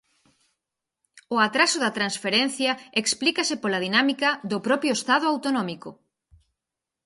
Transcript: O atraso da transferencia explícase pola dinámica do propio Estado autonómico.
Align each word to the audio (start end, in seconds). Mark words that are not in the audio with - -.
O 1.35 1.37
atraso 1.47 1.77
da 1.83 1.95
transferencia 1.97 2.71
explícase 3.01 3.55
pola 3.61 3.83
dinámica 3.85 4.29
do 4.51 4.57
propio 4.67 4.91
Estado 4.99 5.25
autonómico. 5.33 5.89